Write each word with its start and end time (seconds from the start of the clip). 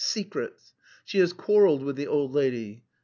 Secrets. 0.03 0.73
She 1.05 1.19
has 1.19 1.31
quarrelled 1.31 1.83
with 1.83 1.95
the 1.95 2.07
old 2.07 2.33
lady. 2.33 2.85